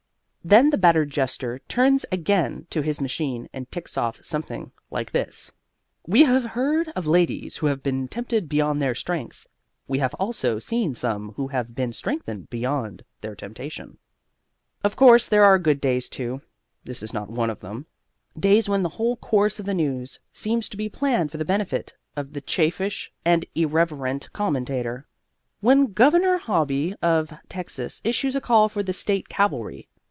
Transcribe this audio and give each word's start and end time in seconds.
Then 0.43 0.71
the 0.71 0.77
battered 0.77 1.11
jester 1.11 1.59
turns 1.67 2.03
again 2.11 2.65
to 2.71 2.81
his 2.81 2.99
machine 2.99 3.47
and 3.53 3.69
ticks 3.71 3.95
off 3.95 4.25
something 4.25 4.71
like 4.89 5.11
this: 5.11 5.51
_We 6.09 6.25
have 6.25 6.43
heard 6.43 6.89
of 6.95 7.05
ladies 7.05 7.57
who 7.57 7.67
have 7.67 7.83
been 7.83 8.07
tempted 8.07 8.49
beyond 8.49 8.81
their 8.81 8.95
strength. 8.95 9.45
We 9.87 9.99
have 9.99 10.15
also 10.15 10.57
seen 10.57 10.95
some 10.95 11.33
who 11.33 11.49
have 11.49 11.75
been 11.75 11.93
strengthened 11.93 12.49
beyond 12.49 13.03
their 13.21 13.35
temptation._ 13.35 13.97
Of 14.83 14.95
course 14.95 15.27
there 15.29 15.43
are 15.45 15.59
good 15.59 15.79
days, 15.79 16.09
too. 16.09 16.41
(This 16.85 17.03
is 17.03 17.13
not 17.13 17.29
one 17.29 17.51
of 17.51 17.59
them.) 17.59 17.85
Days 18.37 18.67
when 18.67 18.81
the 18.81 18.89
whole 18.97 19.17
course 19.17 19.59
of 19.59 19.67
the 19.67 19.75
news 19.75 20.17
seems 20.33 20.67
planned 20.91 21.29
for 21.29 21.37
the 21.37 21.45
benefit 21.45 21.93
of 22.15 22.33
the 22.33 22.41
chaffish 22.41 23.11
and 23.23 23.45
irreverent 23.53 24.33
commentator. 24.33 25.05
When 25.59 25.93
Governor 25.93 26.39
Hobby 26.39 26.95
of 26.99 27.31
Texas 27.47 28.01
issues 28.03 28.35
a 28.35 28.41
call 28.41 28.69
for 28.69 28.81
the 28.81 28.91
state 28.91 29.29
cavalry. 29.29 29.87